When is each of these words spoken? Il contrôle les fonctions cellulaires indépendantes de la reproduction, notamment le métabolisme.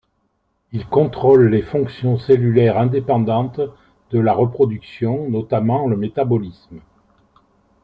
Il 0.71 0.87
contrôle 0.87 1.49
les 1.49 1.61
fonctions 1.61 2.17
cellulaires 2.17 2.79
indépendantes 2.79 3.61
de 4.09 4.17
la 4.17 4.33
reproduction, 4.33 5.29
notamment 5.29 5.87
le 5.87 5.95
métabolisme. 5.95 6.79